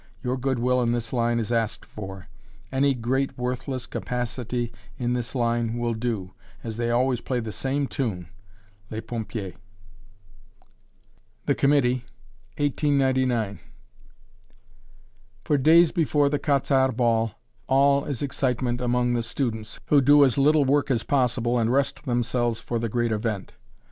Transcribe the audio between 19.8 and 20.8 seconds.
who do as little